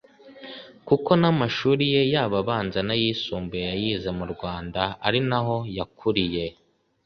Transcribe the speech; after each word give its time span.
kuko 0.87 1.11
n’amashuri 1.21 1.83
ye 1.93 2.01
yaba 2.13 2.37
abanza 2.43 2.79
n’ayisumbuye 2.83 3.63
yayize 3.71 4.09
mu 4.19 4.25
Rwanda 4.33 4.81
ari 5.07 5.19
naho 5.29 5.55
yakuriye 5.77 6.45